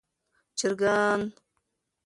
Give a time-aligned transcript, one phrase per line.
[0.57, 1.21] چرګان